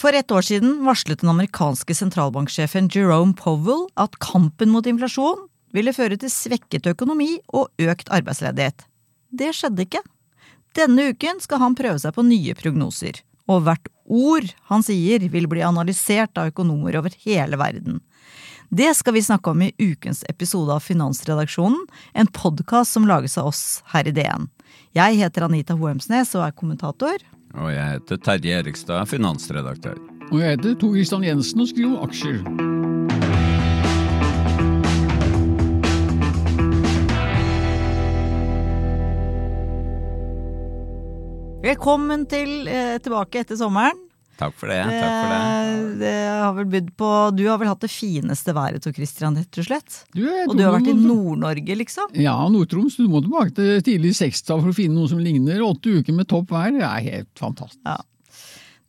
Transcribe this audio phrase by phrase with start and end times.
[0.00, 5.42] For ett år siden varslet den amerikanske sentralbanksjefen Jerome Powell at kampen mot inflasjon
[5.76, 8.86] ville føre til svekket økonomi og økt arbeidsledighet.
[9.28, 10.00] Det skjedde ikke.
[10.78, 15.48] Denne uken skal han prøve seg på nye prognoser, og hvert ord han sier vil
[15.50, 18.00] bli analysert av økonomer over hele verden.
[18.72, 21.82] Det skal vi snakke om i ukens episode av Finansredaksjonen,
[22.14, 24.48] en podkast som lages av oss her i DN.
[24.96, 27.20] Jeg heter Anita Hoemsnes og er kommentator.
[27.58, 29.96] Og jeg heter Terje Erikstad, finansredaktør.
[30.30, 32.38] Og jeg heter Tor Christian Jensen og skriver om aksjer.
[41.60, 44.09] Velkommen til, eh, tilbake etter sommeren.
[44.40, 44.78] Takk for det.
[44.88, 45.80] takk for det.
[46.00, 49.60] det har vel bydd på Du har vel hatt det fineste været, Tor Christian, rett
[49.60, 49.98] og slett?
[50.16, 52.14] Du, Og du har vært i Nord-Norge, liksom?
[52.16, 52.96] Ja, Nord-Troms.
[52.96, 55.60] Du må tilbake til tidlig 60-tall for å finne noe som ligner.
[55.66, 57.84] Åtte uker med topp vær det er helt fantastisk.
[57.84, 57.98] Ja.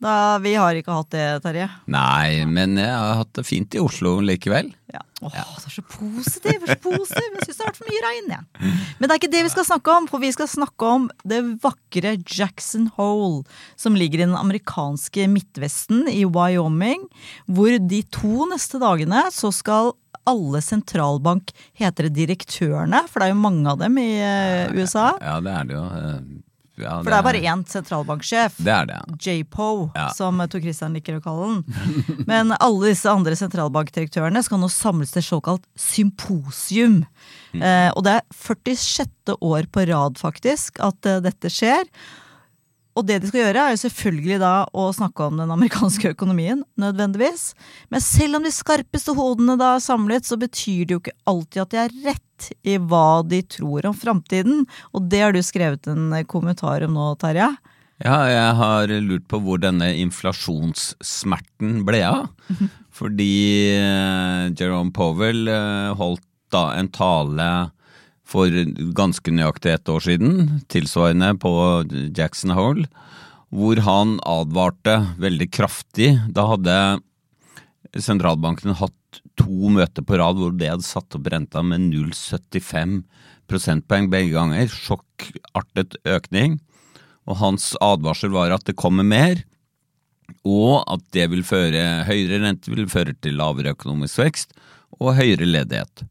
[0.01, 1.67] Da, vi har ikke hatt det, Terje.
[1.93, 4.71] Nei, men jeg har hatt det fint i Oslo likevel.
[4.89, 5.03] Ja.
[5.21, 6.65] Åh, det er så positiv!
[6.65, 7.27] så positiv.
[7.37, 8.71] Jeg syns det har vært for mye regn, jeg.
[8.97, 11.43] Men det er ikke det vi skal snakke om, for vi skal snakke om det
[11.61, 13.45] vakre Jackson Hole,
[13.77, 17.05] som ligger i den amerikanske Midtvesten i Wyoming,
[17.45, 19.93] hvor de to neste dagene så skal
[20.29, 25.11] alle sentralbank, heter det direktørene, for det er jo mange av dem i eh, USA.
[25.21, 25.85] Ja, det er det jo.
[26.85, 28.57] Eh, det, For det er bare én sentralbanksjef.
[28.61, 28.99] Det er det.
[29.25, 30.07] JPO, Ja.
[30.17, 32.25] som Tor Christian liker å kalle den.
[32.29, 37.01] Men alle disse andre sentralbankdirektørene skal nå samles til såkalt symposium.
[37.53, 37.61] Mm.
[37.61, 39.37] Eh, og det er 46.
[39.41, 41.85] år på rad, faktisk, at eh, dette skjer.
[42.97, 46.65] Og det de skal gjøre, er jo selvfølgelig da å snakke om den amerikanske økonomien,
[46.79, 47.51] nødvendigvis.
[47.93, 51.63] Men selv om de skarpeste hodene da er samlet, så betyr det jo ikke alltid
[51.63, 54.65] at de har rett i hva de tror om framtiden.
[54.91, 57.51] Og det har du skrevet en kommentar om nå, Terje.
[58.01, 62.23] Ja, jeg har lurt på hvor denne inflasjonssmerten ble av.
[62.97, 63.33] Fordi
[63.77, 67.47] eh, Jerome Powell eh, holdt da en tale
[68.31, 68.47] for
[68.95, 70.35] ganske nøyaktig ett år siden,
[70.71, 71.51] tilsvarende på
[72.15, 72.87] Jackson Hole,
[73.51, 76.13] hvor han advarte veldig kraftig.
[76.31, 76.75] Da hadde
[77.99, 83.01] sentralbanken hatt to møter på rad hvor de hadde satt opp renta med 0,75
[83.51, 84.71] prosentpoeng begge ganger.
[84.71, 86.59] Sjokkartet økning.
[87.27, 89.43] Og hans advarsel var at det kommer mer,
[90.47, 94.55] og at det vil føre høyere rente vil føre til lavere økonomisk vekst
[94.97, 96.05] og høyere ledighet.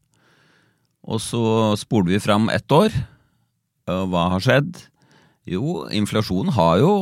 [1.11, 1.43] Og så
[1.79, 2.95] spoler vi fram ett år.
[3.85, 4.79] Hva har skjedd?
[5.49, 6.93] Jo, inflasjonen har jo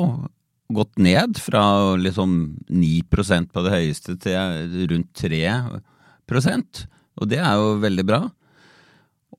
[0.74, 2.32] gått ned fra liksom
[2.70, 6.88] 9% på det høyeste til rundt 3%
[7.20, 8.22] og det er jo veldig bra.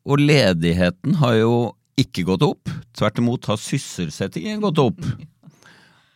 [0.04, 1.54] Og ledigheten har jo
[2.00, 2.70] ikke gått opp.
[2.96, 5.00] Tvert imot har sysselsettingen gått opp.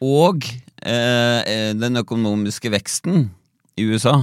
[0.05, 0.45] Og
[0.85, 3.29] eh, den økonomiske veksten
[3.81, 4.19] i USA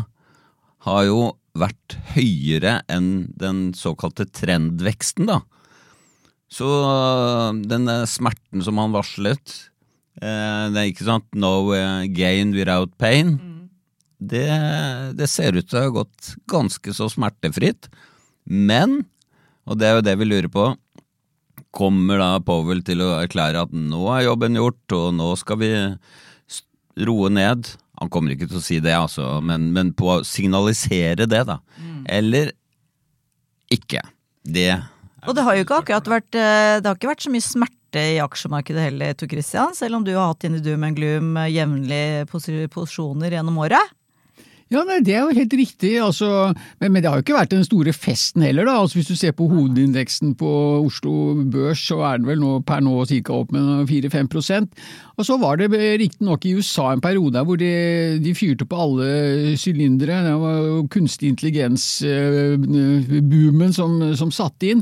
[0.86, 1.22] har jo
[1.58, 5.42] vært høyere enn den såkalte trendveksten, da.
[6.52, 6.68] Så
[7.68, 9.56] denne smerten som han varslet,
[10.20, 11.72] eh, det er ikke sant no
[12.12, 13.38] gain without pain,
[14.22, 14.48] det,
[15.18, 17.90] det ser ut til å ha gått ganske så smertefritt.
[18.46, 19.02] Men,
[19.66, 20.68] og det er jo det vi lurer på,
[21.72, 25.72] kommer da Powell til å erklære at nå er jobben gjort, og nå skal vi
[27.08, 27.72] roe ned?
[28.02, 31.60] Han kommer ikke til å si det, altså, men, men på å signalisere det, da.
[32.10, 32.50] Eller
[33.72, 34.02] ikke.
[34.42, 34.72] Det
[35.30, 38.02] Og det har jo ikke akkurat vært eh, Det har ikke vært så mye smerte
[38.16, 42.26] i aksjemarkedet heller, Tor Christian, selv om du har hatt dine doom and gloom jevnlige
[42.32, 43.94] posi- posisjoner gjennom året.
[44.72, 47.52] Ja, nei, Det er jo helt riktig, altså, men, men, det har jo ikke vært
[47.52, 48.64] den store festen heller.
[48.70, 50.48] da, altså Hvis du ser på hovedindeksen på
[50.86, 53.34] Oslo Børs, så er den vel nå per nå ca.
[53.36, 54.72] opp med 4-5%
[55.20, 55.68] Og så var det
[56.00, 57.74] riktignok i USA en periode hvor de,
[58.24, 60.24] de fyrte på alle sylindere.
[60.24, 64.80] Det var jo kunstig intelligens-boomen som, som satte inn.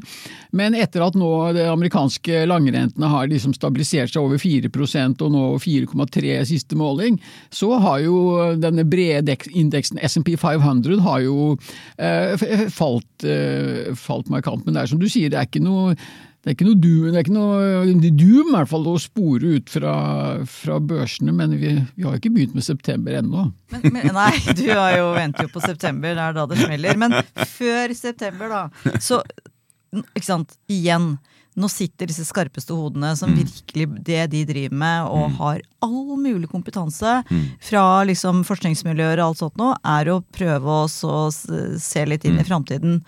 [0.54, 5.58] Men etter at nå de amerikanske langrentene har liksom stabilisert seg over 4% og nå
[5.66, 7.18] 4,3 siste måling,
[7.50, 11.58] så har jo denne brede indeksen indeksen SMP 500 har jo
[11.98, 12.36] eh,
[12.70, 14.66] falt, eh, falt markant.
[14.66, 15.96] Men det er som du sier, det er ikke noe
[16.40, 19.58] det er ikke noe doom, det er ikke noe doom i hvert fall å spore
[19.58, 19.94] ut fra,
[20.48, 23.50] fra børsene, men vi, vi, har ikke begynt med september ennå.
[23.92, 27.02] Nei, du har jo, venter jo på september, det er da det smeller.
[27.02, 27.18] Men
[27.58, 28.96] før september, da.
[29.04, 29.20] Så,
[30.16, 31.18] ikke sant, igjen
[31.60, 33.40] nå sitter disse skarpeste hodene som mm.
[33.42, 35.38] virkelig det de driver med, og mm.
[35.40, 37.46] har all mulig kompetanse mm.
[37.70, 42.48] fra liksom forskningsmiljøer og alt sånt nå, er å prøve å se litt inn i
[42.48, 43.02] framtiden.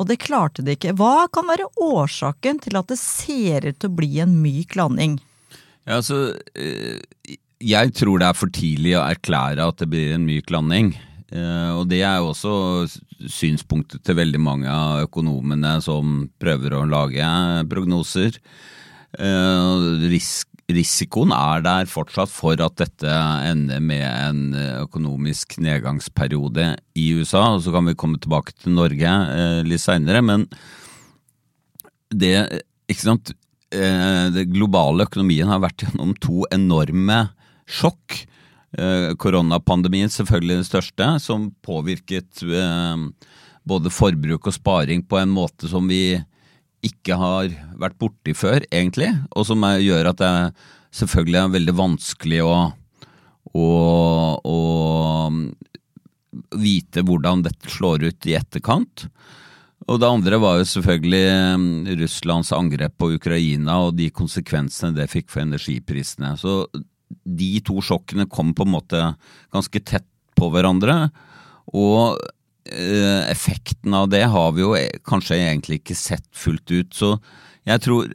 [0.00, 0.96] Og det klarte de ikke.
[0.98, 5.18] Hva kan være årsaken til at det ser ut til å bli en myk landing?
[5.88, 7.00] Ja, altså, eh,
[7.60, 10.94] jeg tror det er for tidlig å erklære at det blir en myk landing.
[11.30, 12.52] Eh, og det er jo også
[13.30, 17.26] synspunktet til veldig mange av økonomene som prøver å lage
[17.70, 18.40] prognoser.
[19.14, 23.14] Eh, risk, risikoen er der fortsatt for at dette
[23.46, 24.42] ender med en
[24.82, 27.54] økonomisk nedgangsperiode i USA.
[27.54, 30.22] og Så kan vi komme tilbake til Norge eh, litt seinere.
[30.26, 30.48] Men
[32.10, 32.34] det,
[32.90, 37.28] det globale økonomien har vært gjennom to enorme
[37.70, 38.39] sjokk Eh,
[39.18, 43.06] koronapandemien selvfølgelig den største, som påvirket eh,
[43.66, 46.20] både forbruk og sparing på en måte som vi
[46.86, 47.50] ikke har
[47.80, 49.10] vært borti før, egentlig.
[49.36, 50.32] Og som gjør at det
[50.96, 52.54] selvfølgelig er veldig vanskelig å,
[53.52, 53.66] å,
[54.38, 54.58] å
[56.56, 59.10] vite hvordan dette slår ut i etterkant.
[59.90, 65.10] Og det andre var jo selvfølgelig eh, Russlands angrep på Ukraina og de konsekvensene det
[65.10, 66.36] fikk for energiprisene.
[66.38, 66.62] Så
[67.24, 69.02] de to sjokkene kom på en måte
[69.54, 70.06] ganske tett
[70.38, 71.10] på hverandre.
[71.76, 72.18] Og
[72.70, 74.74] eh, effekten av det har vi jo
[75.06, 76.94] kanskje egentlig ikke sett fullt ut.
[76.96, 77.16] Så
[77.68, 78.12] jeg tror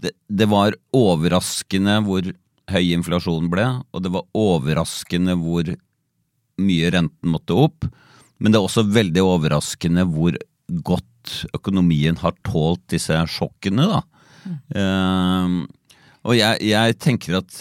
[0.00, 2.32] det, det var overraskende hvor
[2.72, 5.68] høy inflasjonen ble, og det var overraskende hvor
[6.64, 7.86] mye renten måtte opp.
[8.40, 10.36] Men det er også veldig overraskende hvor
[10.84, 14.02] godt økonomien har tålt disse sjokkene, da.
[14.44, 14.58] Mm.
[14.76, 15.94] Uh,
[16.28, 17.56] og jeg, jeg, tenker at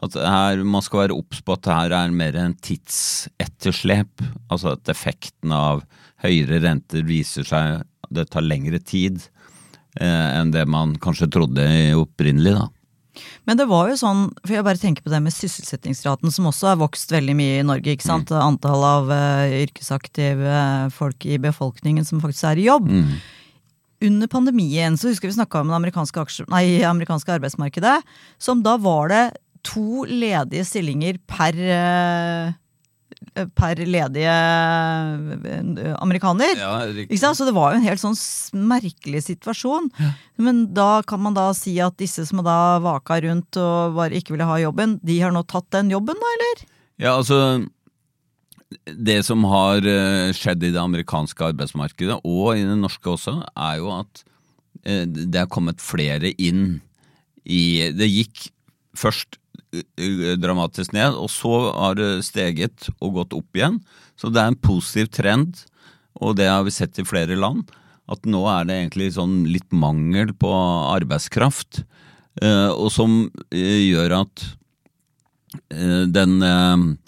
[0.00, 4.24] at her, man skal være obs på at det her er mer en tidsetterslep.
[4.48, 5.84] Altså at effekten av
[6.24, 9.20] høyere renter viser seg det tar lengre tid
[10.00, 11.66] eh, enn det man kanskje trodde
[11.98, 12.56] opprinnelig.
[12.58, 12.68] da.
[13.48, 16.72] Men det var jo sånn, for jeg bare tenker på det med sysselsettingsraten, som også
[16.72, 17.94] har vokst veldig mye i Norge.
[17.94, 18.30] ikke sant?
[18.30, 18.40] Mm.
[18.52, 20.54] Antall av uh, yrkesaktive
[20.94, 22.88] folk i befolkningen som faktisk er i jobb.
[22.88, 23.14] Mm.
[24.10, 27.98] Under pandemien så husker vi snakka om det amerikanske, aksje, nei, amerikanske arbeidsmarkedet.
[28.40, 29.24] Som da var det
[29.66, 32.52] to ledige stillinger per eh,
[33.54, 36.56] per ledige eh, amerikaner.
[36.58, 38.16] Ja, så det var jo en helt sånn
[38.68, 39.90] merkelig situasjon.
[40.00, 40.12] Ja.
[40.40, 44.34] Men da kan man da si at disse som da vaka rundt og bare ikke
[44.34, 46.64] ville ha jobben, de har nå tatt den jobben, da, eller?
[47.00, 47.66] Ja, altså
[48.84, 53.80] Det som har eh, skjedd i det amerikanske arbeidsmarkedet, og i det norske også, er
[53.82, 54.26] jo at
[54.80, 56.78] det er kommet flere inn
[57.44, 58.46] i Det gikk
[58.96, 59.36] først
[60.40, 63.78] dramatisk ned, og så har det steget og gått opp igjen.
[64.18, 65.62] Så det er en positiv trend,
[66.20, 67.70] og det har vi sett i flere land.
[68.10, 70.50] At nå er det egentlig sånn litt mangel på
[70.90, 71.84] arbeidskraft,
[72.42, 73.22] eh, og som
[73.54, 74.46] eh, gjør at
[75.70, 76.98] eh, den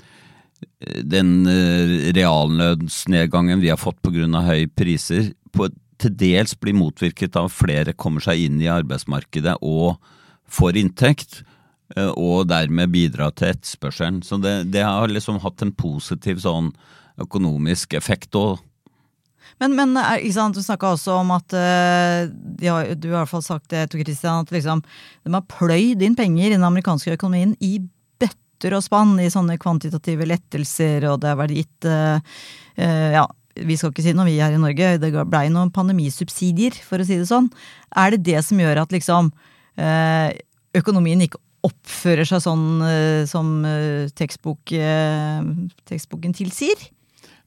[0.83, 1.47] den
[2.15, 4.27] reallønnsnedgangen vi har fått pga.
[4.43, 9.61] høye priser, på, til dels blir motvirket av at flere kommer seg inn i arbeidsmarkedet
[9.63, 10.03] og
[10.51, 11.43] får inntekt.
[11.97, 14.23] Eh, og dermed bidra til etterspørselen.
[14.25, 16.73] Så det, det, har liksom hatt en positiv sånn
[17.21, 18.61] økonomisk effekt òg.
[19.61, 23.45] Men, men eh, sant, du snakka også om at ja, du har i hvert fall
[23.45, 24.85] sagt det, Tor Christian, at liksom,
[25.27, 27.77] de har pløyd inn penger i den amerikanske økonomien i
[28.23, 31.89] bøtter og spann i sånne kvantitative lettelser, og det har vært gitt
[32.79, 33.25] ja,
[33.59, 34.95] vi skal ikke si noe, vi her i Norge.
[35.03, 37.51] Det blei noen pandemisubsidier, for å si det sånn.
[38.01, 39.29] Er det det som gjør at liksom
[40.79, 45.47] økonomien ikke oppfører seg sånn uh, som uh, tekstbok, uh,
[45.89, 46.89] tekstboken tilsier?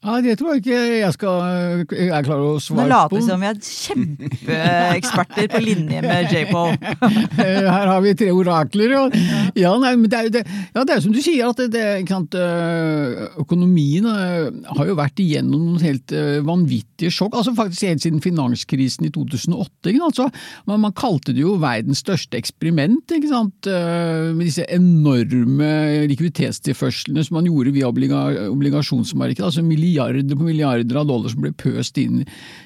[0.05, 1.45] Ja, Det tror jeg ikke jeg skal
[1.89, 3.17] jeg er klar å Nå svare later på.
[3.17, 6.75] vi som vi er kjempeeksperter på linje med J-Pol.
[7.39, 8.93] Her har vi tre orakler.
[8.99, 9.15] Og,
[9.57, 10.43] ja, nei, men det er, det,
[10.75, 15.23] ja, det er som du sier, at det, sant, øh, økonomien øh, har jo vært
[15.23, 17.39] igjennom noen helt øh, vanvittige sjokk.
[17.39, 19.89] altså Faktisk helt siden finanskrisen i 2008.
[19.89, 20.21] Ikke sant?
[20.21, 20.29] Så,
[20.69, 23.53] man, man kalte det jo verdens største eksperiment, ikke sant?
[23.65, 25.67] med disse enorme
[26.09, 28.21] likviditetstilførslene som man gjorde via obliga,
[28.51, 29.45] obligasjonsmarkedet.
[29.47, 32.23] altså milliarder på milliarder av dollar som ble pøst inn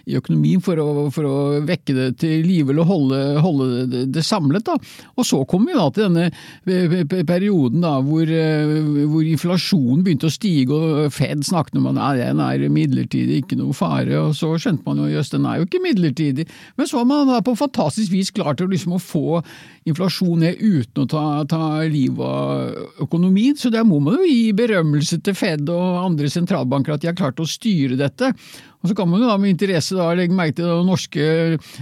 [0.09, 1.35] i økonomien for å, for å
[1.67, 4.65] vekke det til live eller holde, holde det, det samlet.
[4.65, 4.77] Da.
[5.15, 6.29] Og så kom vi da til denne
[6.65, 8.73] pe- pe- perioden da, hvor, eh,
[9.09, 13.59] hvor inflasjonen begynte å stige og Fed snakket om at nei, den er midlertidig, ikke
[13.59, 14.13] noe fare.
[14.19, 16.47] Og så skjønte man jo jøss, den er jo ikke midlertidig.
[16.77, 19.41] Men så har man da på fantastisk vis klart liksom, å få
[19.89, 23.57] inflasjon ned uten å ta, ta livet av økonomien.
[23.57, 27.17] Så der må man jo gi berømmelse til Fed og andre sentralbanker at de har
[27.19, 28.33] klart å styre dette.
[28.79, 31.23] Og Så kan man jo da med interesse da legge merke til det norske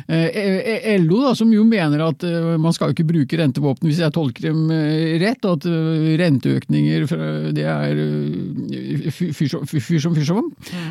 [0.10, 3.86] eh, eh, LO, da, som jo mener at eh, man skal jo ikke bruke rentevåpen
[3.86, 7.06] hvis jeg tolker dem eh, rett, og at eh, renteøkninger
[7.54, 10.34] det er eh, fyr som fyr som fyr.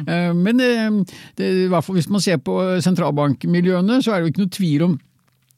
[0.07, 1.03] Eh, Men eh,
[1.41, 2.55] det, i hvert fall hvis man ser på
[2.87, 4.97] sentralbankmiljøene, så er det jo ikke noe tvil om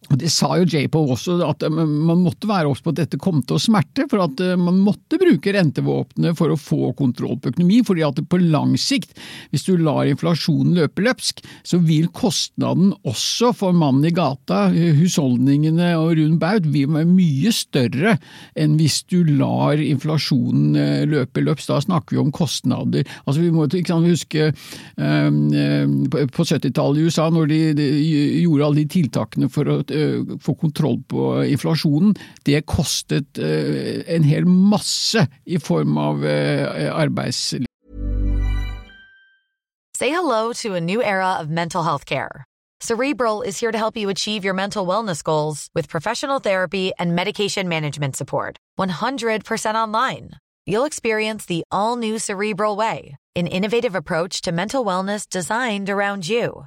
[0.09, 3.21] og Det sa jo J-Pol også, at eh, man måtte være obs på at dette
[3.21, 4.07] kom til å smerte.
[4.11, 7.83] For at eh, man måtte bruke rentevåpenet for å få kontroll på økonomi.
[7.87, 9.13] fordi at på lang sikt,
[9.53, 15.93] hvis du lar inflasjonen løpe løpsk, så vil kostnaden også for mannen i gata, husholdningene
[15.99, 18.17] og rund baut, vil være mye større
[18.59, 21.69] enn hvis du lar inflasjonen eh, løpe løpsk.
[21.69, 23.05] Da snakker vi om kostnader.
[23.27, 24.49] Altså Vi må ikke sant, huske
[24.99, 27.87] på på 70-tallet i USA, når de, de
[28.45, 29.79] gjorde alle de tiltakene for å
[30.43, 32.15] få kontroll på inflasjonen,
[32.47, 37.67] det kostet eh, en hel masse i form av eh, arbeidsliv.
[39.99, 42.45] Say hello to a new era of mental health care.
[42.81, 47.17] Cerebral is here to help you achieve your mental wellness goals with professional therapy and
[47.17, 48.57] medication management support.
[48.79, 50.31] 100% online.
[50.65, 56.29] You'll experience the all new Cerebral Way, an innovative approach to mental wellness designed around
[56.29, 56.67] you.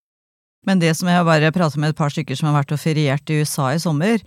[0.67, 3.31] Men det som jeg bare pratet med et par stykker som har vært og feriert
[3.33, 4.21] i USA i sommer,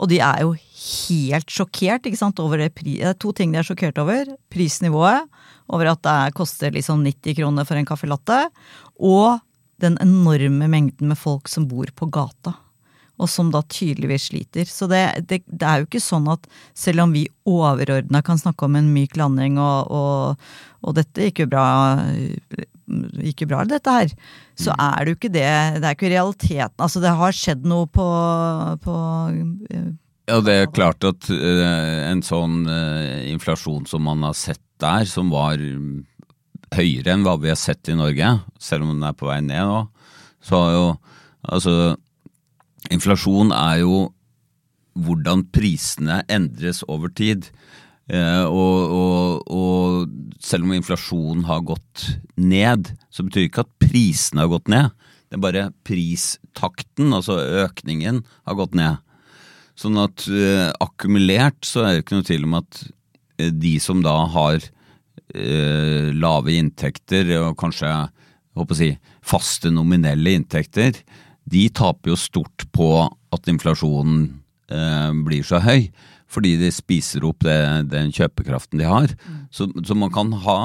[0.00, 3.52] og de er jo helt sjokkert ikke sant, over det pri det er to ting
[3.52, 4.30] de er sjokkert over.
[4.52, 5.26] Prisnivået,
[5.68, 8.48] over at det er- koster liksom 90 kroner for en caffè latte,
[8.98, 9.40] og
[9.80, 12.54] den enorme mengden med folk som bor på gata.
[13.20, 14.64] Og som da tydeligvis sliter.
[14.64, 18.64] Så det, det, det er jo ikke sånn at selv om vi overordna kan snakke
[18.64, 20.36] om en myk landing og, og,
[20.80, 21.66] og dette gikk jo bra
[23.20, 24.12] gikk jo bra, dette her,
[24.58, 25.48] så er det jo ikke det.
[25.78, 26.76] Det er ikke realiteten.
[26.78, 28.06] Altså, det har skjedd noe på,
[28.84, 28.96] på
[29.70, 29.88] eh,
[30.30, 35.04] Ja, det er klart at eh, en sånn eh, inflasjon som man har sett der,
[35.08, 35.60] som var
[36.76, 39.66] høyere enn hva vi har sett i Norge, selv om den er på vei ned
[39.68, 39.82] nå,
[40.44, 40.86] så har jo
[41.50, 41.74] altså
[42.90, 43.96] Inflasjon er jo
[44.98, 47.50] hvordan prisene endres over tid.
[48.10, 52.06] Eh, og, og, og selv om inflasjonen har gått
[52.40, 54.90] ned, så betyr ikke at prisene har gått ned.
[55.30, 58.98] Det er bare pristakten, altså økningen, har gått ned.
[59.78, 62.80] Sånn at uh, akkumulert så er det ikke noe tvil om at
[63.38, 67.92] eh, de som da har uh, lave inntekter og kanskje
[68.58, 68.90] håper si,
[69.22, 70.98] faste nominelle inntekter,
[71.50, 74.26] de taper jo stort på at inflasjonen
[75.26, 75.88] blir så høy.
[76.30, 77.58] Fordi de spiser opp det,
[77.90, 79.14] den kjøpekraften de har.
[79.50, 80.60] Så, så man kan ha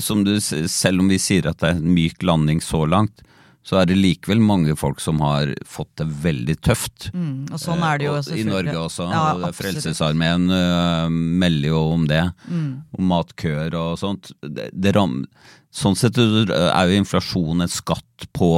[0.00, 3.20] som du, selv om vi sier at det er en myk landing så langt,
[3.64, 7.08] så er det likevel mange folk som har fått det veldig tøft.
[7.16, 8.44] Mm, og sånn er det jo selvfølgelig.
[8.44, 8.50] I.
[8.50, 9.06] Norge også.
[9.08, 9.52] Ja.
[9.56, 12.22] Frelsesarmeen uh, melder jo om det.
[12.44, 12.66] Mm.
[12.98, 14.34] Om matkøer og sånt.
[14.44, 18.50] Det, det sånn sett er jo inflasjon et skatt på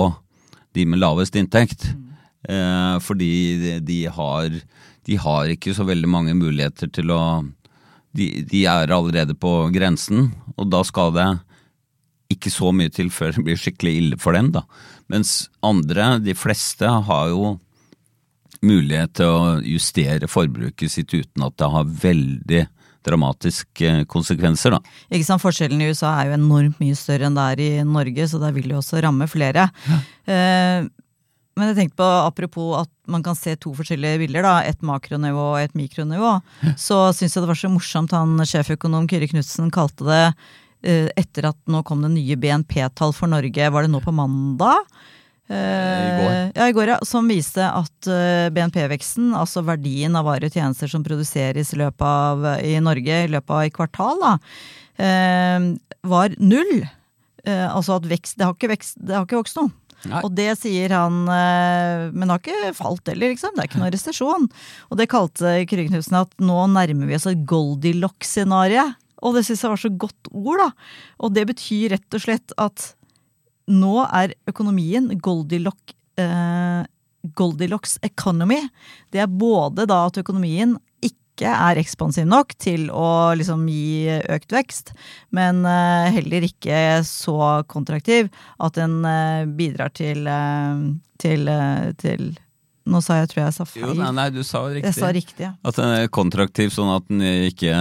[0.75, 1.87] de med lavest inntekt.
[1.95, 2.03] Mm.
[2.51, 3.31] Uh, fordi
[3.63, 4.59] de, de, har,
[5.07, 7.21] de har ikke så veldig mange muligheter til å
[8.17, 11.27] de, de er allerede på grensen, og da skal det
[12.33, 14.65] ikke så mye til før det blir skikkelig ille for dem, da.
[15.13, 17.57] Mens andre, de fleste, har jo
[18.65, 22.65] mulighet til å justere forbruket sitt uten at det har veldig
[23.07, 24.81] dramatiske konsekvenser, da.
[25.13, 28.27] Ikke sant, Forskjellen i USA er jo enormt mye større enn det er i Norge,
[28.27, 29.69] så der vil det jo også ramme flere.
[30.27, 30.89] Eh,
[31.57, 35.47] men jeg tenkte på, apropos at man kan se to forskjellige bilder, da, et makronivå
[35.55, 36.37] og et mikronivå,
[36.77, 40.23] så syns jeg det var så morsomt han sjeføkonom Kyrre Knutsen kalte det
[40.85, 44.85] eh, etter at nå kom det nye BNP-tall for Norge, var det nå på mandag?
[45.49, 46.35] Eh, I går.
[46.59, 46.99] Ja, i går, ja.
[47.07, 52.05] Som viste at eh, BNP-veksten, altså verdien av varer og tjenester som produseres i løpet
[52.05, 54.37] av, i Norge i løpet av et kvartal, da,
[54.99, 55.73] eh,
[56.07, 56.75] var null.
[57.47, 59.71] Eh, altså at vekst, det har ikke, vekst, det har ikke vokst noe.
[60.11, 60.23] Nei.
[60.25, 63.55] Og det sier han, eh, men har ikke falt heller, liksom.
[63.57, 64.47] Det er ikke noe resesjon.
[64.91, 68.89] Og det kalte Kyrre at nå nærmer vi oss et Goldilocks-scenario.
[69.25, 70.71] Og det syns jeg var så godt ord, da.
[71.25, 72.93] Og det betyr rett og slett at
[73.67, 76.85] nå er økonomien Goldilock, eh,
[77.35, 78.61] Goldilocks economy.
[79.11, 80.77] Det er både da at økonomien
[81.37, 84.95] ikke er ekspansiv nok til å liksom gi økt vekst,
[85.37, 90.83] men eh, heller ikke så kontraktiv at den eh, bidrar til, eh,
[91.23, 91.55] til,
[92.01, 92.29] til
[92.87, 93.83] Nå sa jeg, tror jeg sa feil.
[93.83, 94.93] Jo, nei, nei, du sa jo riktig.
[94.93, 95.49] Jeg sa riktig, ja.
[95.67, 97.73] At den er kontraktiv, sånn at den ikke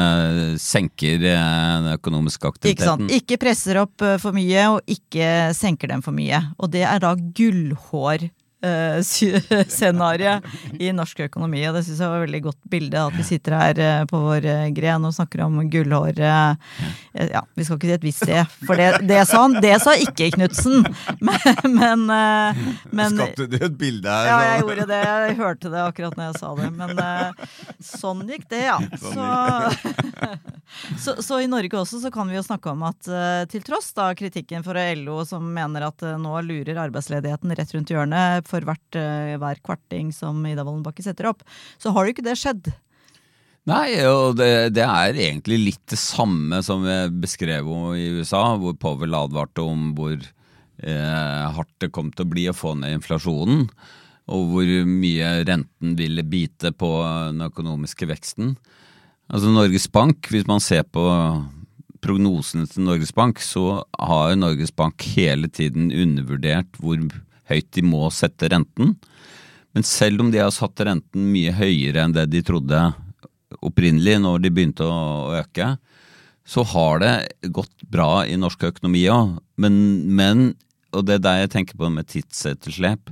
[0.57, 3.03] senker den økonomiske Ikke sant.
[3.03, 3.11] aktiviteten.
[3.13, 6.41] Ikke presser opp for mye, og ikke senker den for mye.
[6.57, 8.25] Og det er da gullhår.
[8.65, 10.39] Eh, Scenario
[10.79, 13.03] i norsk økonomi, og det syns jeg var et veldig godt bilde.
[13.05, 16.75] At vi sitter her eh, på vår eh, gren og snakker om gullhår eh,
[17.31, 19.57] Ja, vi skal ikke si et visst sted, for det, det sa han.
[19.63, 20.85] Det sa ikke Knutsen!
[21.25, 21.39] Men,
[21.75, 22.03] men,
[22.95, 24.27] men Skapte du et bilde her?
[24.29, 24.99] ja, jeg gjorde det.
[25.05, 26.69] Jeg hørte det akkurat når jeg sa det.
[26.75, 27.01] Men
[27.83, 28.77] sånn gikk det, ja.
[29.01, 29.29] Så,
[30.99, 33.91] så, så i Norge også så kan vi jo snakke om at eh, til tross
[33.97, 38.65] da kritikken fra LO som mener at eh, nå lurer arbeidsledigheten rett rundt hjørnet for
[38.65, 41.45] hvert, eh, hver kvarting som Ida Wollenbakke setter opp,
[41.81, 42.73] så har jo ikke det skjedd.
[43.65, 48.51] Nei, og det, det er egentlig litt det samme som jeg beskrev om i USA,
[48.61, 52.99] hvor Powell advarte om hvor eh, hardt det kom til å bli å få ned
[52.99, 53.65] inflasjonen,
[54.29, 56.91] og hvor mye renten ville bite på
[57.29, 58.55] den økonomiske veksten.
[59.25, 61.03] Altså Norges Bank, hvis man ser på
[62.05, 67.01] prognosene til Norges Bank, så har Norges Bank hele tiden undervurdert hvor
[67.49, 68.93] høyt de må sette renten.
[69.75, 72.83] Men selv om de har satt renten mye høyere enn det de trodde
[73.65, 75.73] opprinnelig når de begynte å øke,
[76.45, 77.13] så har det
[77.53, 79.39] gått bra i norsk økonomi òg.
[79.57, 79.75] Men,
[80.15, 80.51] men,
[80.93, 83.09] og det er der jeg tenker på med tidsetterslep,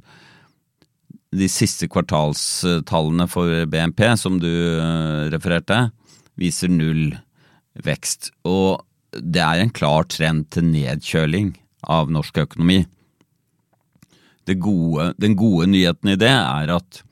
[1.33, 5.87] de siste kvartalstallene for BNP som du eh, refererte,
[6.39, 7.17] viser null
[7.85, 8.31] vekst.
[8.47, 8.81] Og
[9.13, 12.85] det er en klar trend til nedkjøling av norsk økonomi.
[14.43, 17.03] Gode, den gode nyheten i det er at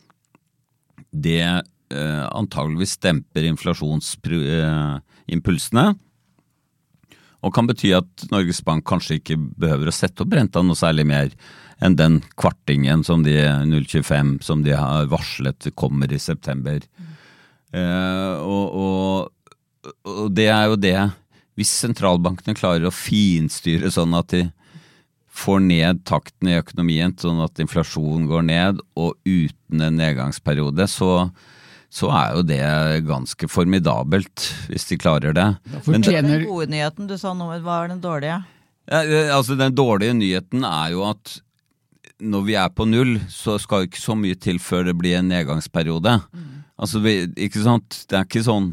[1.12, 5.95] det eh, antageligvis demper inflasjonsimpulsene.
[7.41, 11.05] Og kan bety at Norges Bank kanskje ikke behøver å sette opp renta noe særlig
[11.10, 11.29] mer
[11.81, 13.34] enn den kvartingen som de
[13.65, 16.79] 0,25 som de har varslet kommer i september.
[17.71, 20.97] Eh, og, og, og det er jo det
[21.55, 24.41] Hvis sentralbankene klarer å finstyre sånn at de
[25.31, 31.29] får ned takten i økonomien, sånn at inflasjonen går ned, og uten en nedgangsperiode, så,
[31.88, 32.65] så er jo det
[33.07, 35.47] ganske formidabelt, hvis de klarer det.
[35.88, 38.41] Men det, Den gode nyheten, du sa nå, hva er den dårlige?
[38.91, 39.01] ja,
[39.38, 41.38] altså den dårlige nyheten er jo at
[42.21, 45.31] når vi er på null, så skal ikke så mye til før det blir en
[45.31, 46.19] nedgangsperiode.
[46.81, 47.01] Altså,
[47.37, 48.03] ikke sant?
[48.09, 48.71] Det er ikke sånn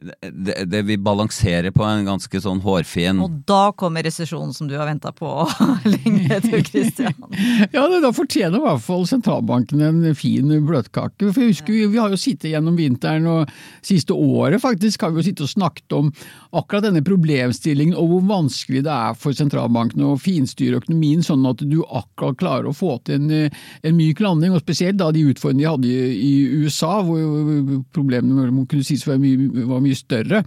[0.00, 4.74] det, det vi balanserer på en ganske sånn hårfin Og da kommer resesjonen som du
[4.76, 5.28] har venta på
[5.92, 7.14] lenge, du Christian.
[7.74, 11.30] Ja, det, Da fortjener i hvert fall sentralbanken en fin bløtkake.
[11.30, 13.52] For jeg husker vi, vi har jo sittet gjennom vinteren og
[13.84, 16.10] siste året faktisk har vi jo sittet og snakket om
[16.54, 21.62] akkurat denne problemstillingen og hvor vanskelig det er for sentralbanken å finstyre økonomien sånn at
[21.62, 23.54] du akkurat klarer å få til en,
[23.84, 24.54] en myk landing.
[24.54, 29.06] Og spesielt da de utfordringene de hadde i, i USA, hvor problemene man kunne sies
[29.06, 30.42] var mye, var mye større.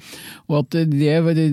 [0.50, 1.46] Og at det, det,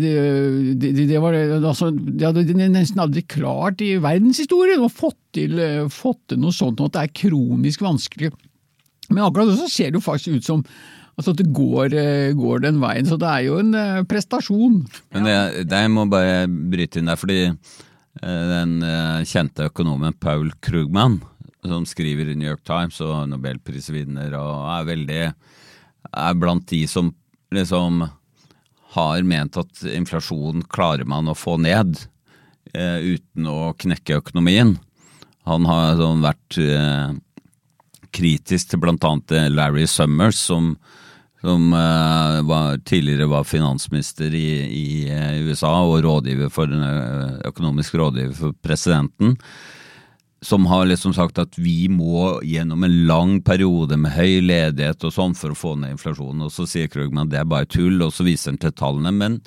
[0.81, 5.61] det, det var altså, De hadde nesten aldri klart i verdenshistorien å fått til,
[5.93, 8.33] fått til noe sånt, og at det er kronisk vanskelig.
[9.11, 10.67] Men akkurat så ser det jo faktisk ut som
[11.15, 11.93] Altså at det går,
[12.35, 13.77] går, den veien, så det er jo en
[14.11, 14.81] prestasjon.
[15.15, 17.37] Men jeg, jeg må bare bryte inn der, fordi
[18.19, 18.73] den
[19.23, 21.21] kjente økonomen Paul Krugman,
[21.63, 25.21] som skriver i New York Times og nobelprisvinner og er veldig
[26.15, 27.13] er blant de som
[27.55, 28.05] liksom
[28.95, 31.99] har ment at inflasjon klarer man å få ned
[32.75, 34.77] eh, uten å knekke økonomien.
[35.49, 37.17] Han har sånn vært eh,
[38.15, 39.15] kritisk til bl.a.
[39.51, 40.75] Larry Summers, som,
[41.43, 44.87] som eh, var, tidligere var finansminister i, i
[45.49, 46.71] USA og rådgiver for,
[47.51, 49.35] økonomisk rådgiver for presidenten
[50.45, 55.15] som har liksom sagt at vi må gjennom en lang periode med høy ledighet og
[55.15, 56.45] sånn for å få ned inflasjonen.
[56.45, 59.13] Og så sier Krugman at det er bare tull, og så viser han til tallene.
[59.17, 59.39] Men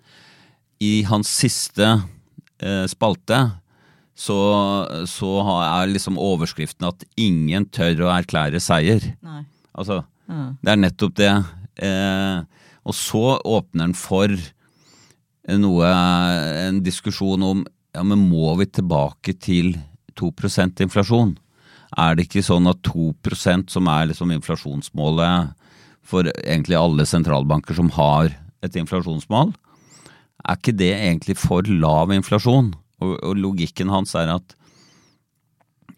[0.82, 3.44] i hans siste eh, spalte
[4.18, 4.40] så,
[5.06, 5.32] så
[5.62, 9.04] er liksom overskriften at ingen tør å erklære seier.
[9.22, 9.44] Nei.
[9.78, 10.48] Altså, mm.
[10.66, 11.34] det er nettopp det.
[11.86, 12.40] Eh,
[12.88, 14.34] og så åpner han for
[15.62, 15.92] noe,
[16.66, 17.62] en diskusjon om
[17.94, 19.76] ja, men må vi tilbake til
[20.20, 21.36] 2% inflasjon.
[21.98, 25.54] Er det ikke sånn at 2% som er liksom inflasjonsmålet
[26.08, 28.32] for egentlig alle sentralbanker som har
[28.66, 29.54] et inflasjonsmål,
[30.48, 32.72] er ikke det egentlig for lav inflasjon?
[33.04, 34.56] Og, og logikken hans er at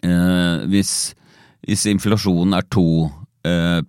[0.04, 0.94] eh, hvis,
[1.64, 2.86] hvis, inflasjonen er 2
[3.48, 3.80] eh,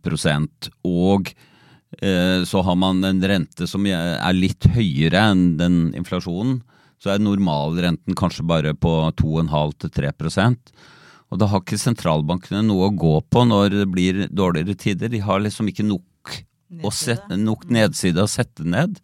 [0.87, 1.33] og
[1.99, 6.61] eh, så har man en rente som er litt høyere enn den inflasjonen,
[7.00, 10.72] så er normalrenten kanskje bare på 2,5-3%.
[11.30, 15.12] Og da har ikke sentralbankene noe å gå på når det blir dårligere tider.
[15.12, 16.34] De har liksom ikke nok,
[16.92, 18.98] sette, nok nedside å sette ned.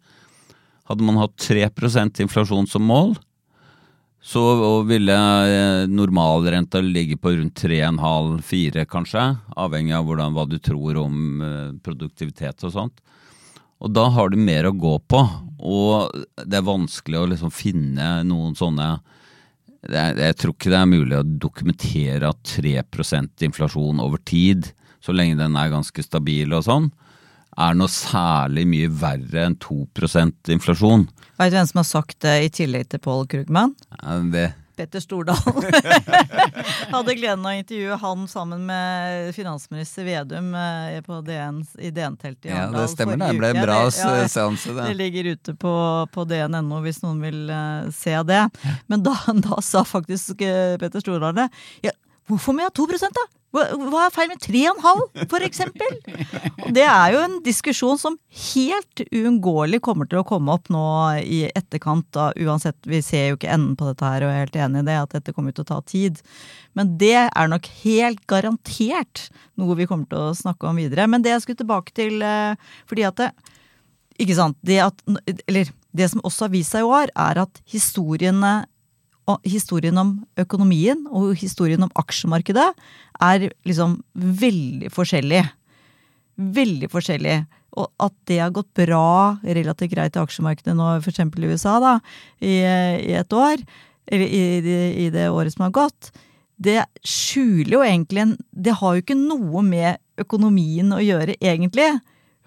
[0.87, 3.15] Hadde man hatt 3% inflasjon som mål,
[4.27, 4.43] så
[4.87, 5.15] ville
[5.47, 9.23] eh, normalrenta ligge på rundt 3,5-4 kanskje,
[9.55, 13.03] avhengig av hvordan, hva du tror om eh, produktivitet og sånt.
[13.83, 15.21] Og da har du mer å gå på,
[15.57, 18.97] og det er vanskelig å liksom finne noen sånne
[19.87, 22.81] er, Jeg tror ikke det er mulig å dokumentere at 3
[23.45, 26.89] inflasjon over tid, så lenge den er ganske stabil og sånn,
[27.57, 31.07] er noe særlig mye verre enn 2% inflasjon.
[31.37, 33.75] Veit du hvem som har sagt det i tillegg til Paul Krugman?
[34.01, 35.63] Ja, det Petter Stordalen.
[36.93, 42.45] Hadde gleden av å intervjue han sammen med finansminister Vedum eh, på DN, i DN-teltet
[42.45, 42.81] i Arendal.
[42.81, 43.21] Ja, det stemmer.
[43.23, 44.89] Det ble en bra ja, seanse, det.
[44.91, 45.73] Det ligger ute på,
[46.13, 48.43] på DN.no hvis noen vil uh, se det.
[48.91, 49.17] Men da,
[49.49, 51.49] da sa faktisk uh, Petter Stordalen
[51.81, 51.93] ja,
[52.29, 53.27] hvorfor må jeg ha 2 da?
[53.57, 55.97] Hva er feil med 3,5 for eksempel?
[56.73, 58.17] Det er jo en diskusjon som
[58.53, 60.83] helt uunngåelig kommer til å komme opp nå
[61.21, 62.07] i etterkant.
[62.15, 64.87] Da, uansett, Vi ser jo ikke enden på dette her og er helt enig i
[64.89, 66.21] det, at dette kommer til å ta tid.
[66.77, 71.07] Men det er nok helt garantert noe vi kommer til å snakke om videre.
[71.09, 72.55] Men det jeg skulle tilbake til, eh,
[72.89, 73.31] fordi at det,
[74.17, 74.57] Ikke sant.
[74.65, 74.97] Det at
[75.47, 78.65] Eller det som også har vist seg i år, er at historiene
[79.47, 82.67] historien om økonomien og historien om aksjemarkedet
[83.23, 85.43] er liksom veldig forskjellig.
[86.37, 87.37] Veldig forskjellig.
[87.77, 91.19] Og at det har gått bra, relativt greit i aksjemarkedet nå, f.eks.
[91.25, 91.97] i USA, da,
[92.39, 93.61] i, i, et år,
[94.07, 94.43] eller i,
[95.05, 96.11] i, det året som har gått,
[96.57, 101.91] det skjuler jo egentlig en Det har jo ikke noe med økonomien å gjøre, egentlig.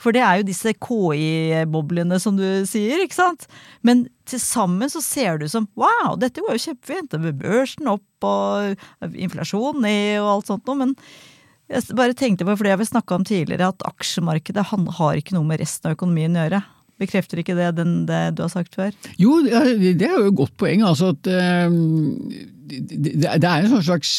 [0.01, 3.47] For det er jo disse KI-boblene som du sier, ikke sant?
[3.87, 7.19] Men til sammen så ser ut som wow, dette går jo kjempefint.
[7.41, 10.87] børsen opp og inflasjon ned og alt sånt noe.
[10.87, 10.97] Men
[11.71, 15.37] jeg bare tenkte på, for det har vi snakka om tidligere, at aksjemarkedet har ikke
[15.37, 16.63] noe med resten av økonomien å gjøre.
[17.01, 18.97] Bekrefter ikke det, den, det du har sagt før?
[19.21, 20.83] Jo, det er jo et godt poeng.
[20.85, 21.79] altså at eh,
[22.71, 24.13] det, er en sånn slags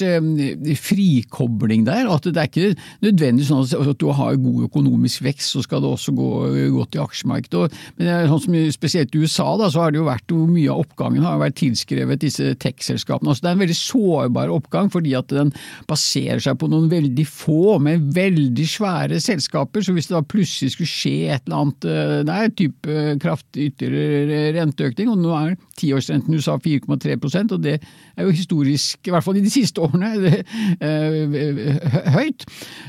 [0.81, 2.09] frikobling der.
[2.11, 5.91] at Det er ikke nødvendig sånn at du har god økonomisk vekst, så skal det
[5.91, 6.29] også gå
[6.75, 7.79] godt i aksjemarkedet.
[7.99, 10.81] Men sånn som Spesielt i USA da, så har det jo vært hvor mye av
[10.83, 13.31] oppgangen har vært tilskrevet disse tech-selskapene.
[13.31, 15.51] Altså, det er en veldig sårbar oppgang fordi at den
[15.89, 19.85] baserer seg på noen veldig få, men veldig svære selskaper.
[19.85, 24.51] Så hvis det da plutselig skulle skje et eller annet eh, der, type kraftig ytterligere
[24.57, 29.25] renteøkning, og nå er tiårsrenten i USA 4,3% og det er jo historisk, i hvert
[29.25, 30.43] fall i de siste årene,
[30.85, 32.45] uh, høyt.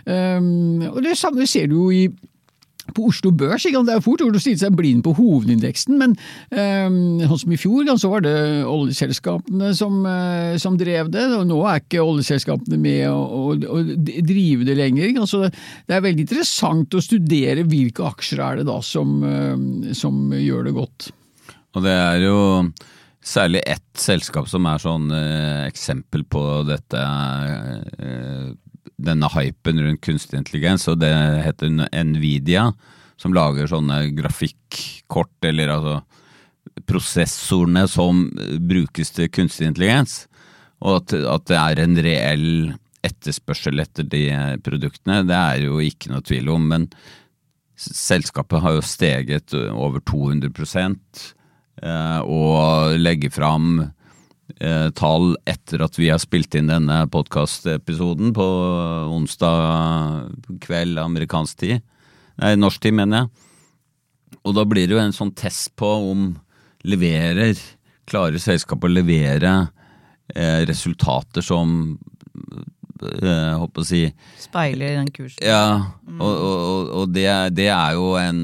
[0.06, 2.04] Um, og det samme ser du jo i
[2.90, 6.16] på Oslo Børs det er fort gjort å stille seg blind på hovedindeksen, men
[6.50, 6.88] eh,
[7.28, 8.34] sånn som i fjor så var det
[8.68, 14.66] oljeselskapene som, eh, som, drev det, og nå er ikke oljeselskapene med å, å, drive
[14.68, 15.14] det lenger.
[15.22, 20.34] Altså, det er veldig interessant å studere hvilke aksjer er det da som, eh, som
[20.36, 21.12] gjør det godt.
[21.72, 22.40] Og det er jo
[23.22, 28.50] særlig ett selskap som er sånn eh, eksempel på dette eh,
[29.02, 31.12] denne hypen rundt kunstig intelligens, og det
[31.46, 31.70] heter
[32.06, 32.68] Nvidia,
[33.18, 35.96] som lager sånne grafikkort, eller altså
[36.88, 38.24] prosessorene som
[38.62, 40.22] brukes til kunstig intelligens,
[40.82, 42.46] og at, at det er en reell
[43.02, 44.24] etterspørsel etter de
[44.62, 46.88] produktene, det er jo ikke noe tvil om, men
[47.82, 51.41] selskapet har jo steget over 200 Eh,
[51.80, 53.80] og legge fram
[54.60, 58.48] eh, tall etter at vi har spilt inn denne podkastepisoden på
[59.12, 61.82] onsdag kveld amerikansk tid.
[62.42, 63.48] Nei, norsk tid, mener jeg.
[64.42, 66.32] Og da blir det jo en sånn test på om
[66.88, 67.54] leverer
[68.10, 69.50] Klarer selskapet å levere
[70.34, 71.92] eh, resultater som
[73.06, 74.00] eh, håper å si
[74.42, 75.38] Speiler den kursen.
[75.46, 78.42] Ja, og, og, og det, det, er jo en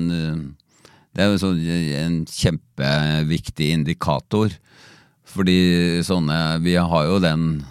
[1.17, 1.63] det er jo sånn,
[1.99, 4.53] en kjempeviktig indikator.
[5.29, 7.65] Fordi sånne Vi har jo den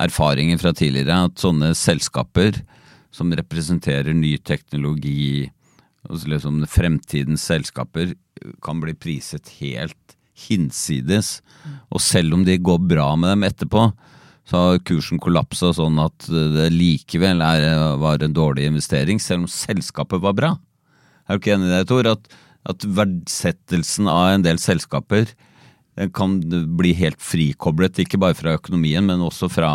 [0.00, 2.62] erfaringen fra tidligere at sånne selskaper
[3.12, 5.50] som representerer ny teknologi,
[6.08, 8.14] altså liksom fremtidens selskaper,
[8.64, 10.16] kan bli priset helt
[10.48, 11.40] hinsides.
[11.92, 13.90] Og selv om de går bra med dem etterpå,
[14.48, 17.66] så har kursen kollapsa sånn at det likevel er,
[18.00, 20.54] var en dårlig investering, selv om selskapet var bra.
[21.28, 22.08] Er du ikke enig i det, Tor?
[22.10, 22.26] At
[22.68, 25.32] at verdsettelsen av en del selskaper
[26.16, 26.38] kan
[26.76, 29.72] bli helt frikoblet, ikke bare fra økonomien, men også fra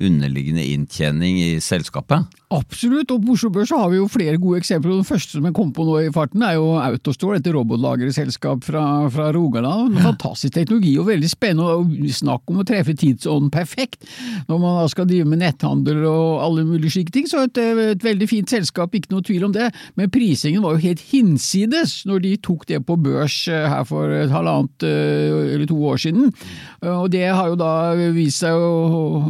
[0.00, 2.26] underliggende inntjening i selskapet?
[2.50, 4.96] Absolutt, og på Oslo Børs har vi jo flere gode eksempler.
[4.98, 8.82] Den første som jeg kom på nå i farten, er jo Autostore, dette robotlagerselskap fra,
[9.14, 9.94] fra Rogaland.
[9.94, 14.08] En fantastisk teknologi og veldig spennende, og snakk om å treffe tidsånden perfekt
[14.48, 17.28] når man da skal drive med netthandel og alle mulige slike ting.
[17.30, 19.70] Så et, et, veldig fint selskap, ikke noe tvil om det.
[19.94, 24.10] Men prisingen var jo helt hinsides når de tok det på børs eh, her for
[24.10, 26.34] et halvannet eh, eller to år siden.
[26.82, 28.74] Og det har jo da vist seg å,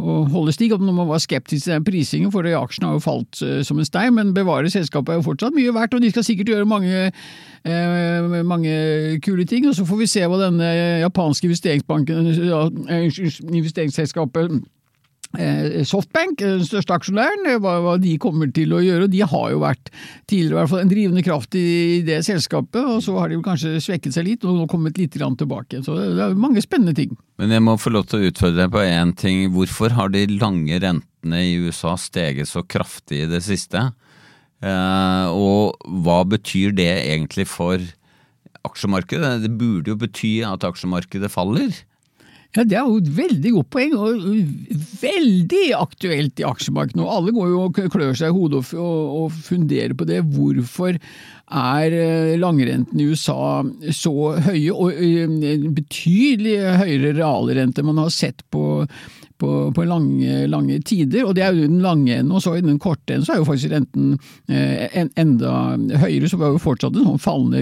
[0.01, 3.10] å holde stig, når man var skeptisk til den prisingen, for aksjen har jo falt
[3.11, 6.11] falt uh, som en stein, men bevare selskapet er jo fortsatt mye verdt, og de
[6.11, 7.11] skal sikkert gjøre mange,
[7.65, 8.75] eh, mange
[9.25, 9.67] kule ting.
[9.67, 10.69] Og så får vi se hva denne
[11.03, 12.31] japanske investeringsbanken,
[13.51, 14.61] investeringsselskapet
[15.87, 19.07] Softbank, den største aksjonæren, hva, hva, de kommer til å gjøre.
[19.11, 19.91] De har jo vært
[20.27, 24.17] tidligere hvert fall en drivende kraft i det selskapet, og så har de kanskje svekket
[24.17, 25.79] seg litt og nå kommet litt tilbake.
[25.85, 27.15] Så det er mange spennende ting.
[27.39, 29.45] Men jeg må få lov til å utfordre deg på én ting.
[29.55, 33.87] Hvorfor har de lange rentene i USA steget så kraftig i det siste?
[34.61, 37.81] Eh, og hva betyr det egentlig for
[38.67, 39.39] aksjemarkedet?
[39.45, 41.71] Det burde jo bety at aksjemarkedet faller?
[42.51, 44.23] Ja, Det er jo et veldig godt poeng, og
[45.01, 47.07] veldig aktuelt i aksjemarkedet nå.
[47.07, 50.19] Alle går jo og klør seg i hodet og, funderer på det.
[50.35, 50.97] Hvorfor
[51.51, 51.95] er
[52.39, 58.85] langrentene langrenten i USA så høye, og eh, betydelig høyere realrente man har sett på
[59.41, 62.33] på, på lange, lange, tider, og det er jo den lange enden.
[62.35, 64.13] Og så i den korte enden så er jo faktisk renten
[64.51, 65.53] eh, en, enda
[66.03, 67.61] høyere, så vi har jo fortsatt en sånn fallende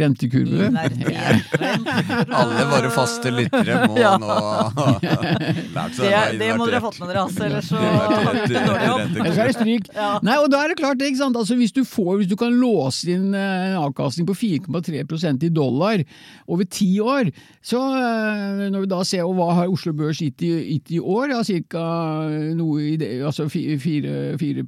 [0.00, 0.70] rentekurve.
[2.40, 4.14] Alle våre faste lyttere må ja.
[4.20, 4.32] nå
[5.04, 7.78] det, det må dere ha fått med dere, altså, ellers så.
[9.14, 9.90] Ellers er det stryk.
[9.94, 10.10] Ja.
[10.24, 11.38] Nei, og da er det klart, ikke sant?
[11.38, 15.52] Altså, hvis du får, hvis du kan låse inn eh, en avkastning på 4,3% i
[15.54, 16.02] dollar
[16.50, 17.30] over ti år,
[17.64, 21.34] så eh, når vi da ser hva har Oslo Børs gitt i, gitt i år,
[21.34, 21.84] ja, ca.
[22.80, 23.78] i det, altså 4,
[24.40, 24.64] 4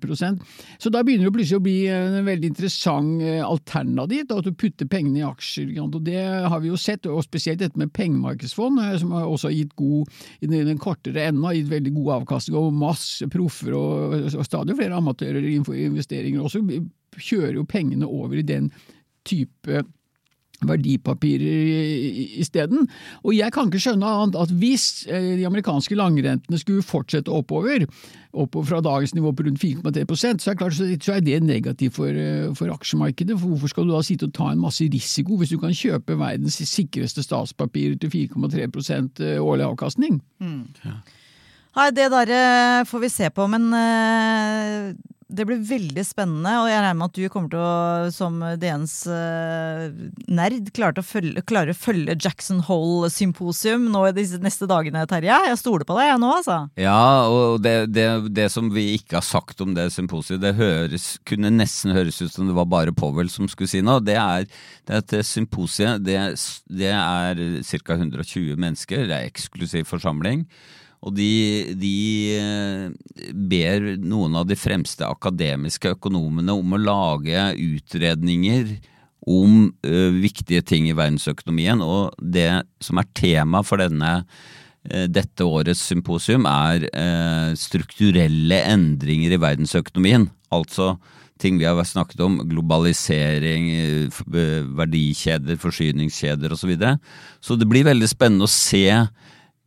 [0.79, 4.87] Så da begynner det plutselig å bli en veldig interessant eh, alternativ, at du putter
[4.91, 5.73] pengene i aksjer.
[5.83, 9.53] Og det har vi jo sett, og spesielt dette med pengemarkedsfond, eh, som har også
[9.55, 14.19] gitt god, i den kortere enden har gitt veldig god avkastning, og masse proffer og,
[14.31, 16.63] og stadig flere amatører innenfor investeringer også
[17.17, 18.71] kjører jo pengene over i den
[19.27, 19.83] type
[20.65, 22.87] verdipapirer isteden.
[23.25, 27.87] Og jeg kan ikke skjønne annet at hvis eh, de amerikanske langrentene skulle fortsette oppover,
[28.37, 32.09] oppover fra dagens nivå på rundt 4,3% så er, klart, så er det negativt for,
[32.09, 33.39] eh, for, aksjemarkedet.
[33.39, 36.19] For hvorfor skal du da sitte og ta en masse risiko hvis du kan kjøpe
[36.19, 38.67] verdens sikreste statspapirer til 4,3
[39.25, 40.21] eh, årlig avkastning?
[40.41, 40.65] Mm.
[40.85, 40.99] Ja.
[41.77, 42.31] Nei, det der
[42.89, 43.69] får vi se på, men
[45.27, 48.93] det blir veldig spennende, og jeg regner med at du kommer til å, som DNs
[49.11, 49.89] uh,
[50.31, 55.35] nerd, klare å, følge, følge Jackson Hole-symposium nå i disse neste dagene, Terje.
[55.51, 56.61] Jeg stoler på deg, jeg nå, altså.
[56.79, 58.07] Ja, og det, det,
[58.39, 62.31] det, som vi ikke har sagt om det symposiet, det høres, kunne nesten høres ut
[62.31, 64.05] som det var bare Powell som skulle si noe.
[64.07, 64.47] Det er
[64.95, 66.21] at symposiet, det,
[66.71, 67.99] det er ca.
[67.99, 70.47] 120 mennesker, det er eksklusiv forsamling.
[71.05, 71.95] Og de, de,
[72.41, 78.77] eh, ber noen av de fremste akademiske økonomene om å lage utredninger
[79.27, 81.83] om ø, viktige ting i verdensøkonomien.
[81.83, 87.07] Og det som er tema for denne, uh, dette årets symposium, er ø,
[87.59, 90.29] strukturelle endringer i verdensøkonomien.
[90.55, 90.95] Altså
[91.43, 93.67] ting vi har snakket om, globalisering,
[94.79, 96.63] verdikjeder, forsyningskjeder osv.
[96.63, 96.95] Så, videre.
[97.45, 98.87] så det blir veldig spennende å se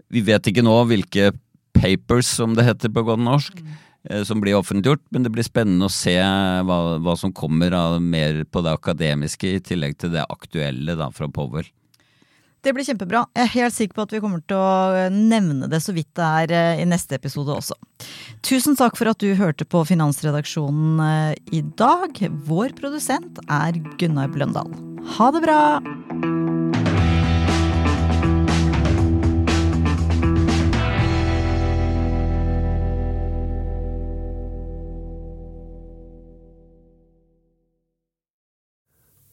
[0.10, 1.32] vi vet ikke nå hvilke
[1.80, 4.24] papers, som det heter på godt norsk, mm.
[4.28, 8.44] som blir offentliggjort, men det blir spennende å se hva, hva som kommer av mer
[8.50, 11.70] på det akademiske, i tillegg til det aktuelle da, fra Powell.
[12.60, 13.24] Det blir kjempebra.
[13.38, 16.26] Jeg er helt sikker på at vi kommer til å nevne det så vidt det
[16.42, 17.78] er eh, i neste episode også.
[18.44, 22.20] Tusen takk for at du hørte på Finansredaksjonen eh, i dag.
[22.50, 24.76] Vår produsent er Gunnar Bløndal.
[25.16, 25.62] Ha det bra!